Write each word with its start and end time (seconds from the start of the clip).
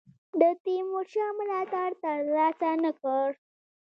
د 0.39 0.41
تیمورشاه 0.63 1.35
ملاتړ 1.37 1.89
تر 2.03 2.17
لاسه 2.35 2.71
نه 2.83 2.91
کړ. 3.01 3.27